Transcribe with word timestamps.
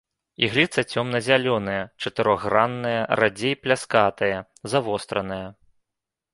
Ігліца 0.45 0.83
цёмна-зялёная, 0.93 1.83
чатырохгранная, 2.07 3.01
радзей, 3.21 3.55
пляскатая, 3.67 4.37
завостраная. 4.75 5.43